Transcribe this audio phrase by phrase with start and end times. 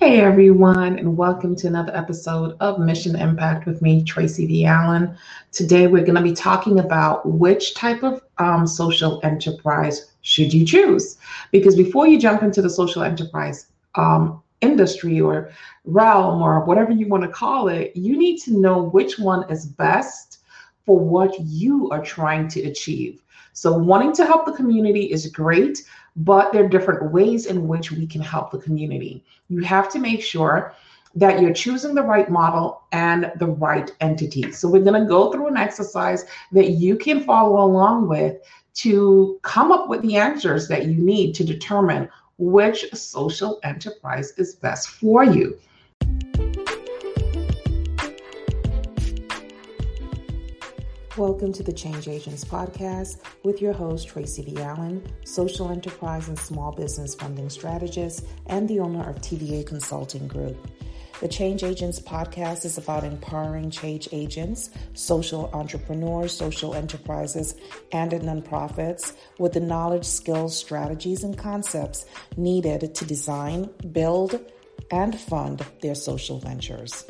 [0.00, 4.64] Hey everyone, and welcome to another episode of Mission Impact with me, Tracy V.
[4.64, 5.14] Allen.
[5.52, 10.64] Today we're going to be talking about which type of um, social enterprise should you
[10.64, 11.18] choose.
[11.52, 15.50] Because before you jump into the social enterprise um, industry or
[15.84, 19.66] realm or whatever you want to call it, you need to know which one is
[19.66, 20.38] best
[20.86, 23.20] for what you are trying to achieve.
[23.52, 25.84] So, wanting to help the community is great,
[26.16, 29.24] but there are different ways in which we can help the community.
[29.48, 30.74] You have to make sure
[31.16, 34.52] that you're choosing the right model and the right entity.
[34.52, 38.36] So, we're going to go through an exercise that you can follow along with
[38.74, 42.08] to come up with the answers that you need to determine
[42.38, 45.58] which social enterprise is best for you.
[51.20, 54.62] Welcome to the Change Agents Podcast with your host, Tracy V.
[54.62, 60.56] Allen, social enterprise and small business funding strategist and the owner of TVA Consulting Group.
[61.20, 67.54] The Change Agents podcast is about empowering change agents, social entrepreneurs, social enterprises,
[67.92, 72.06] and nonprofits with the knowledge, skills, strategies, and concepts
[72.38, 74.40] needed to design, build,
[74.90, 77.04] and fund their social ventures.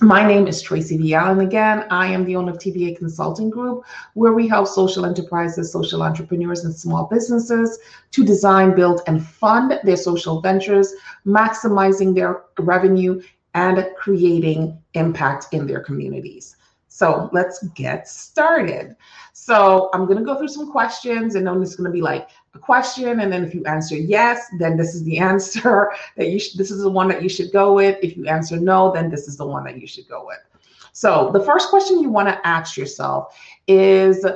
[0.00, 1.14] My name is Tracy V.
[1.14, 1.84] Allen again.
[1.90, 6.64] I am the owner of TVA Consulting Group, where we help social enterprises, social entrepreneurs,
[6.64, 7.80] and small businesses
[8.12, 10.94] to design, build, and fund their social ventures,
[11.26, 13.20] maximizing their revenue
[13.54, 16.54] and creating impact in their communities.
[16.98, 18.96] So let's get started.
[19.32, 22.28] So I'm going to go through some questions, and then it's going to be like
[22.54, 26.40] a question, and then if you answer yes, then this is the answer that you.
[26.40, 27.98] Sh- this is the one that you should go with.
[28.02, 30.40] If you answer no, then this is the one that you should go with.
[30.92, 33.38] So the first question you want to ask yourself
[33.68, 34.26] is: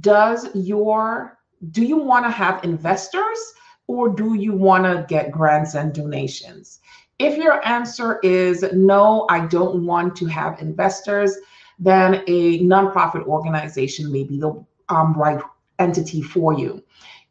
[0.00, 1.38] Does your
[1.70, 3.38] do you want to have investors
[3.86, 6.80] or do you want to get grants and donations?
[7.20, 11.36] If your answer is no, I don't want to have investors,
[11.78, 15.40] then a nonprofit organization may be the um, right
[15.78, 16.82] entity for you.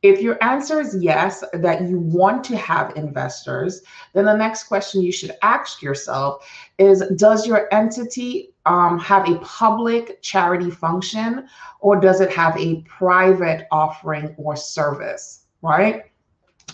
[0.03, 3.81] If your answer is yes, that you want to have investors,
[4.13, 6.47] then the next question you should ask yourself
[6.77, 11.47] is Does your entity um, have a public charity function
[11.79, 15.45] or does it have a private offering or service?
[15.63, 16.03] Right?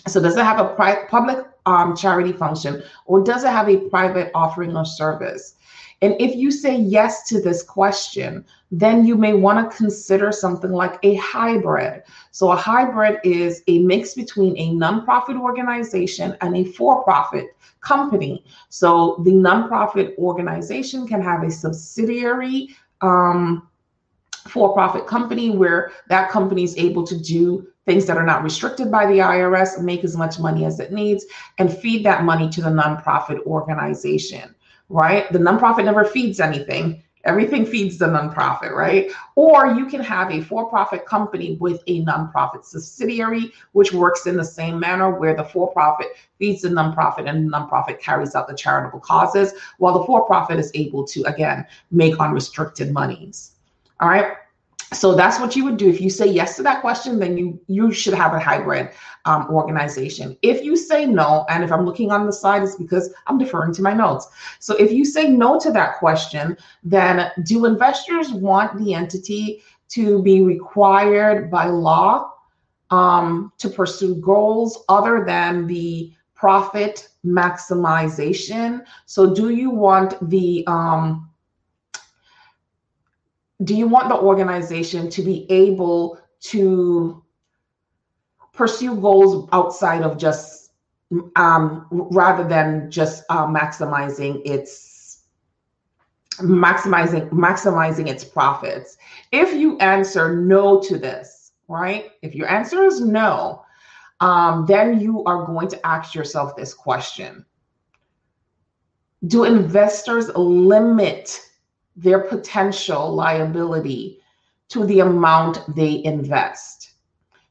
[0.08, 3.78] So, does it have a pri- public um, charity function or does it have a
[3.90, 5.56] private offering or service?
[6.04, 10.72] And if you say yes to this question, then you may want to consider something
[10.72, 12.04] like a hybrid.
[12.32, 18.44] So, a hybrid is a mix between a nonprofit organization and a for profit company.
[18.68, 23.70] So, the nonprofit organization can have a subsidiary um,
[24.50, 28.92] for profit company where that company is able to do things that are not restricted
[28.92, 31.26] by the IRS, make as much money as it needs,
[31.58, 34.54] and feed that money to the nonprofit organization
[34.90, 35.32] right?
[35.32, 37.04] The nonprofit never feeds anything.
[37.26, 39.10] Everything feeds the nonprofit, right?
[39.36, 44.36] Or you can have a for profit company with a nonprofit subsidiary, which works in
[44.36, 46.08] the same manner where the for profit
[46.38, 50.60] feeds the nonprofit and the nonprofit carries out the charitable causes, while the for profit
[50.60, 53.54] is able to, again, make unrestricted monies.
[54.02, 54.34] All right
[54.96, 55.90] so that's what you would do.
[55.90, 58.90] If you say yes to that question then you you should have a hybrid
[59.26, 60.38] um, organization.
[60.42, 63.74] If you say no and if i'm looking on the side it's because i'm deferring
[63.76, 64.28] to my notes.
[64.60, 70.22] So if you say no to that question then do investors want the entity to
[70.24, 72.32] be required by law
[72.90, 78.84] um, to pursue goals other than the profit maximization?
[79.06, 81.30] So do you want the um,
[83.64, 87.24] do you want the organization to be able to
[88.52, 90.72] pursue goals outside of just
[91.36, 95.24] um, rather than just uh, maximizing its
[96.40, 98.98] maximizing maximizing its profits?
[99.32, 102.12] If you answer no to this right?
[102.22, 103.64] If your answer is no
[104.20, 107.46] um, then you are going to ask yourself this question.
[109.28, 111.42] Do investors limit
[111.96, 114.20] their potential liability
[114.70, 116.92] to the amount they invest.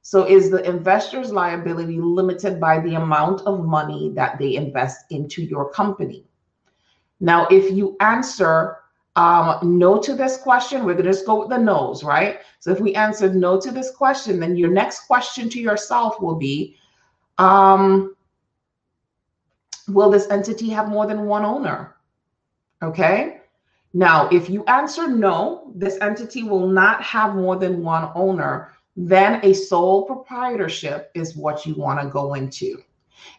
[0.03, 5.43] So, is the investor's liability limited by the amount of money that they invest into
[5.43, 6.25] your company?
[7.21, 8.79] Now, if you answer
[9.15, 12.41] um, no to this question, we're going to just go with the no's, right?
[12.59, 16.37] So, if we answered no to this question, then your next question to yourself will
[16.37, 16.77] be
[17.39, 18.17] um,
[19.89, 21.97] Will this entity have more than one owner?
[22.83, 23.42] Okay.
[23.95, 29.41] Now, if you answer no, this entity will not have more than one owner, then
[29.43, 32.83] a sole proprietorship is what you want to go into.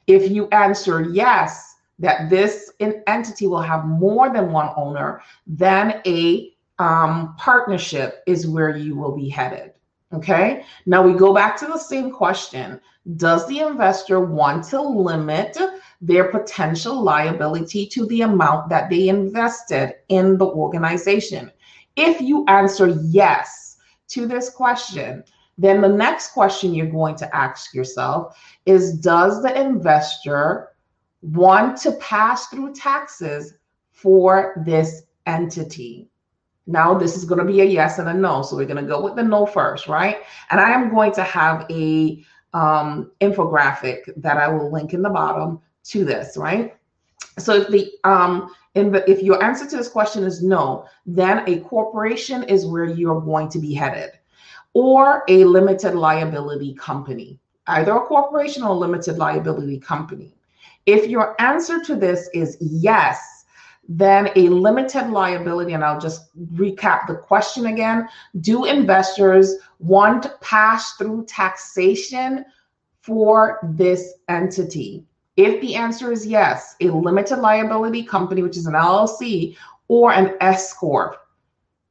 [0.07, 6.53] If you answer yes, that this entity will have more than one owner, then a
[6.79, 9.72] um, partnership is where you will be headed.
[10.13, 10.63] Okay.
[10.85, 12.79] Now we go back to the same question
[13.17, 15.57] Does the investor want to limit
[16.01, 21.51] their potential liability to the amount that they invested in the organization?
[21.95, 23.77] If you answer yes
[24.09, 25.23] to this question,
[25.57, 30.69] then the next question you're going to ask yourself is Does the investor
[31.21, 33.55] want to pass through taxes
[33.91, 36.09] for this entity?
[36.65, 38.41] Now, this is going to be a yes and a no.
[38.41, 40.17] So we're going to go with the no first, right?
[40.49, 42.23] And I am going to have a
[42.53, 46.77] um, infographic that I will link in the bottom to this, right?
[47.37, 51.43] So if the um, in the, if your answer to this question is no, then
[51.47, 54.11] a corporation is where you're going to be headed,
[54.73, 60.35] or a limited liability company, either a corporation or a limited liability company.
[60.85, 63.32] If your answer to this is yes,
[63.87, 68.07] then a limited liability, and I'll just recap the question again.
[68.39, 72.45] Do investors want pass through taxation
[73.01, 75.05] for this entity?
[75.35, 79.57] If the answer is yes, a limited liability company, which is an LLC,
[79.89, 81.17] or an S Corp,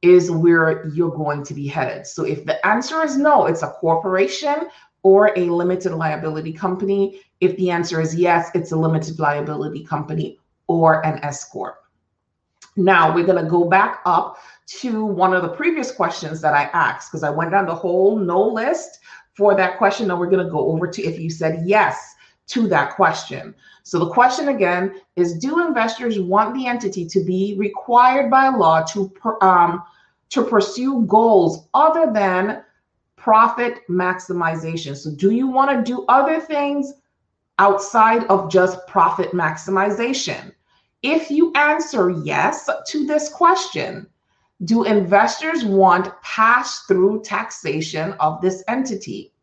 [0.01, 2.07] is where you're going to be headed.
[2.07, 4.67] So if the answer is no, it's a corporation
[5.03, 7.21] or a limited liability company.
[7.39, 11.82] If the answer is yes, it's a limited liability company or an S Corp.
[12.75, 14.37] Now we're going to go back up
[14.79, 18.17] to one of the previous questions that I asked because I went down the whole
[18.17, 18.99] no list
[19.35, 20.07] for that question.
[20.07, 22.15] Now we're going to go over to if you said yes
[22.47, 23.53] to that question.
[23.83, 28.83] So the question again is do investors want the entity to be required by law
[28.83, 29.11] to
[29.41, 29.83] um,
[30.29, 32.63] to pursue goals other than
[33.17, 34.95] profit maximization?
[34.95, 36.93] So do you want to do other things
[37.59, 40.53] outside of just profit maximization?
[41.03, 44.07] If you answer yes to this question,
[44.63, 49.33] do investors want pass through taxation of this entity?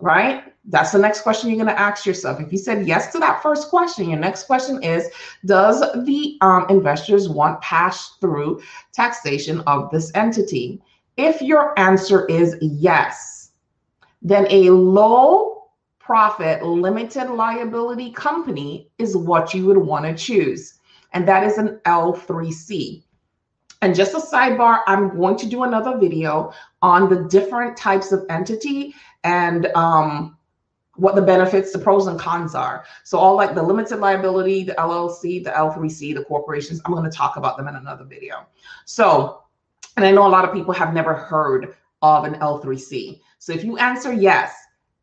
[0.00, 0.52] Right?
[0.64, 2.40] That's the next question you're going to ask yourself.
[2.40, 5.08] If you said yes to that first question, your next question is
[5.46, 8.60] Does the um, investors want pass through
[8.92, 10.82] taxation of this entity?
[11.16, 13.52] If your answer is yes,
[14.22, 20.79] then a low profit limited liability company is what you would want to choose
[21.12, 23.02] and that is an L3C.
[23.82, 26.52] And just a sidebar, I'm going to do another video
[26.82, 30.36] on the different types of entity and um,
[30.96, 32.84] what the benefits, the pros and cons are.
[33.04, 37.16] So all like the limited liability, the LLC, the L3C, the corporations, I'm going to
[37.16, 38.46] talk about them in another video.
[38.84, 39.44] So,
[39.96, 43.20] and I know a lot of people have never heard of an L3C.
[43.38, 44.54] So if you answer yes,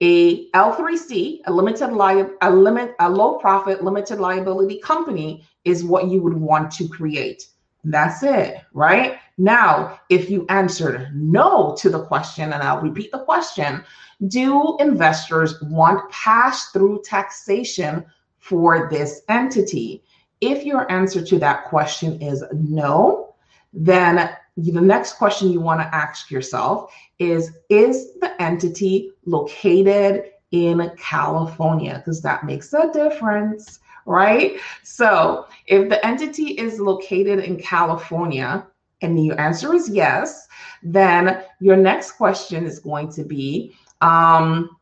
[0.02, 6.08] a L3C, a limited li- a limit, a low profit limited liability company is what
[6.08, 7.48] you would want to create.
[7.84, 9.18] That's it, right?
[9.38, 13.84] Now, if you answered no to the question, and I'll repeat the question
[14.28, 18.06] Do investors want pass through taxation
[18.40, 20.04] for this entity?
[20.42, 23.36] If your answer to that question is no,
[23.74, 30.92] then the next question you want to ask yourself is Is the entity located in
[30.98, 31.96] California?
[31.98, 34.60] Because that makes a difference right?
[34.84, 38.66] So if the entity is located in California
[39.02, 40.48] and the answer is yes,
[40.82, 44.78] then your next question is going to be um,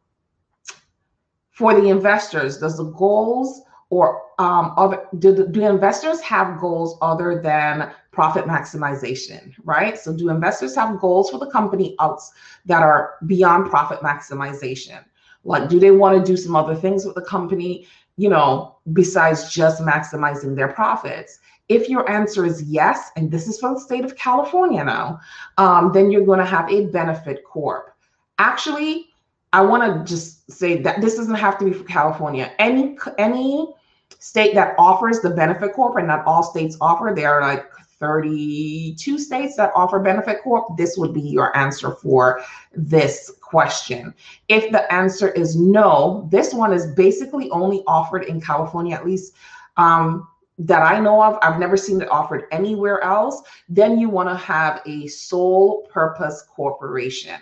[1.51, 7.41] for the investors, does the goals or um, other, do, do investors have goals other
[7.41, 9.98] than profit maximization, right?
[9.98, 12.32] So do investors have goals for the company outs
[12.65, 15.03] that are beyond profit maximization?
[15.44, 17.88] Like, do they want to do some other things with the company?
[18.17, 21.39] You know, besides just maximizing their profits?
[21.67, 25.19] If your answer is yes, and this is from the state of California now,
[25.57, 27.91] um, then you're going to have a benefit corp.
[28.38, 29.07] Actually,
[29.51, 32.51] I want to just say that this doesn't have to be for California.
[32.60, 33.74] Any any
[34.19, 37.65] state that offers the benefit corp, and not all states offer, there are like
[38.00, 40.78] 32 states that offer benefit corp.
[40.78, 42.42] This would be your answer for
[42.74, 44.14] this question.
[44.48, 49.34] If the answer is no, this one is basically only offered in California, at least
[49.78, 51.38] um, that I know of.
[51.42, 53.42] I've never seen it offered anywhere else.
[53.70, 57.40] Then you want to have a sole purpose corporation.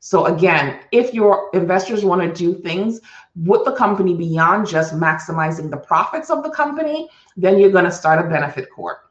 [0.00, 3.00] So again, if your investors want to do things
[3.36, 7.08] with the company beyond just maximizing the profits of the company,
[7.38, 9.03] then you're going to start a benefit corp.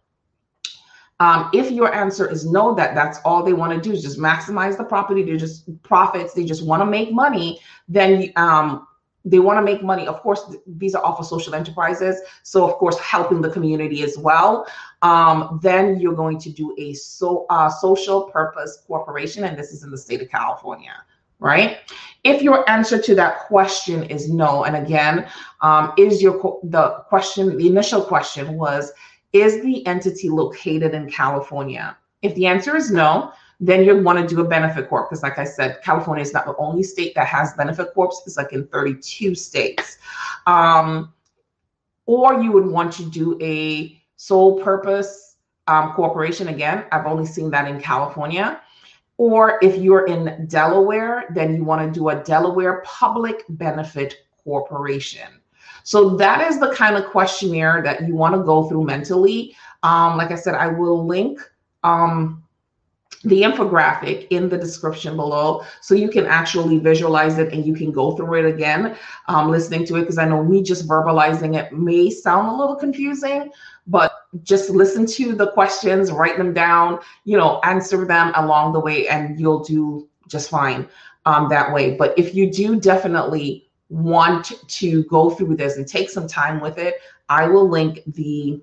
[1.23, 4.19] Um, if your answer is no, that that's all they want to do is just
[4.19, 8.85] maximize the property, they just profits, they just want to make money, then um,
[9.23, 10.05] they want to make money.
[10.05, 12.19] Of course, these are all for social enterprises.
[12.43, 14.67] So, of course, helping the community as well.
[15.01, 19.81] Um, then you're going to do a so uh, social purpose corporation, and this is
[19.85, 20.95] in the state of California,
[21.39, 21.77] right?
[22.25, 25.29] If your answer to that question is no, and again,
[25.61, 28.91] um, is your the question the initial question was
[29.33, 31.97] is the entity located in California?
[32.21, 35.37] If the answer is no, then you want to do a benefit corp because like
[35.37, 38.21] i said california is not the only state that has benefit corps.
[38.25, 39.97] It's like in 32 states.
[40.47, 41.13] Um,
[42.05, 45.37] or you would want to do a sole purpose
[45.67, 46.49] um, corporation.
[46.49, 48.61] Again i've only seen that in california.
[49.17, 55.39] Or if you're in delaware then you want to do a delaware public benefit corporation
[55.83, 59.55] so that is the kind of questionnaire that you want to go through mentally.
[59.83, 61.39] Um, like i said i will link
[61.83, 62.41] um,
[63.25, 67.91] the infographic in the description below so you can actually visualize it and you can
[67.91, 68.95] go through it again
[69.27, 72.77] um, listening to it because i know me just verbalizing it may sound a little
[72.77, 73.51] confusing
[73.87, 74.13] but
[74.43, 79.07] just listen to the questions write them down you know answer them along the way
[79.09, 80.87] and you'll do just fine
[81.25, 81.95] um, that way.
[81.95, 86.79] But if you do definitely want to go through this and take some time with
[86.79, 86.95] it
[87.29, 88.59] i will link the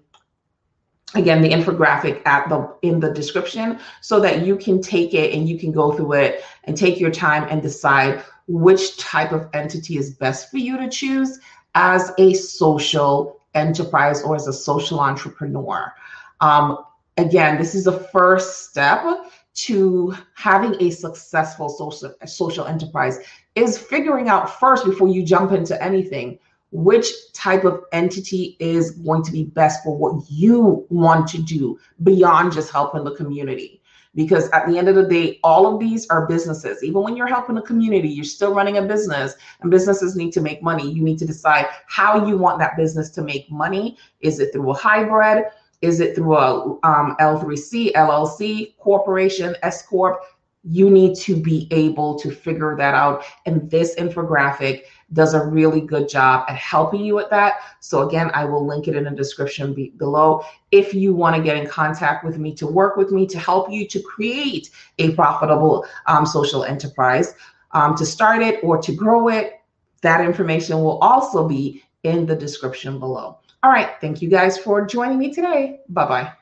[1.15, 5.49] again the infographic at the in the description so that you can take it and
[5.49, 9.97] you can go through it and take your time and decide which type of entity
[9.97, 11.39] is best for you to choose
[11.77, 15.93] as a social enterprise or as a social entrepreneur.
[16.41, 16.85] Um,
[17.17, 19.05] again this is the first step
[19.53, 23.19] to having a successful social social enterprise
[23.55, 26.39] is figuring out first before you jump into anything
[26.73, 31.79] which type of entity is going to be best for what you want to do
[32.03, 33.83] beyond just helping the community.
[34.15, 36.83] Because at the end of the day, all of these are businesses.
[36.83, 40.41] Even when you're helping a community, you're still running a business, and businesses need to
[40.41, 40.91] make money.
[40.91, 43.99] You need to decide how you want that business to make money.
[44.21, 45.45] Is it through a hybrid?
[45.81, 50.21] Is it through a um, L3C, LLC, corporation, S Corp?
[50.63, 53.25] You need to be able to figure that out.
[53.47, 57.55] And this infographic does a really good job at helping you with that.
[57.81, 60.45] So again, I will link it in the description be- below.
[60.71, 63.71] If you want to get in contact with me to work with me to help
[63.71, 67.35] you to create a profitable um, social enterprise,
[67.73, 69.61] um, to start it or to grow it,
[70.03, 73.39] that information will also be in the description below.
[73.63, 73.91] All right.
[74.01, 75.81] Thank you guys for joining me today.
[75.89, 76.33] Bye bye.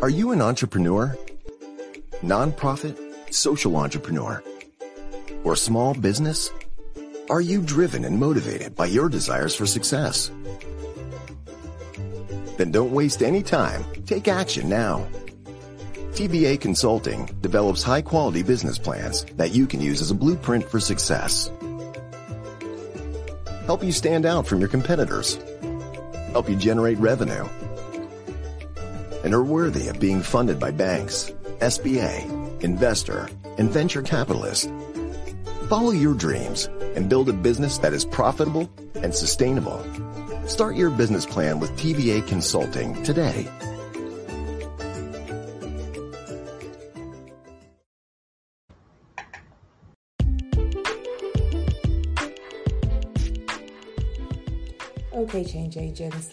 [0.00, 1.16] Are you an entrepreneur?
[2.22, 2.96] Nonprofit?
[3.34, 4.42] Social entrepreneur?
[5.44, 6.50] Or small business?
[7.30, 10.30] Are you driven and motivated by your desires for success?
[12.56, 13.84] Then don't waste any time.
[14.06, 15.06] Take action now.
[16.12, 20.80] TVA Consulting develops high quality business plans that you can use as a blueprint for
[20.80, 21.50] success.
[23.66, 25.38] Help you stand out from your competitors.
[26.32, 27.48] Help you generate revenue
[29.24, 34.70] and are worthy of being funded by banks, SBA, investor, and venture capitalist.
[35.68, 39.84] Follow your dreams and build a business that is profitable and sustainable.
[40.46, 43.46] Start your business plan with TVA Consulting today.
[55.12, 56.32] Okay, change agents.